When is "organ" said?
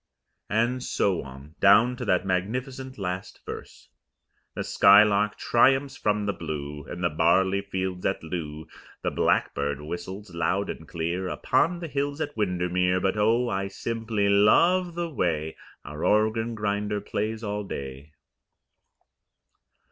16.03-16.55